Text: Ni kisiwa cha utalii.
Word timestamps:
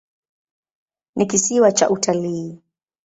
Ni 1.15 1.25
kisiwa 1.27 1.71
cha 1.71 1.89
utalii. 1.89 2.61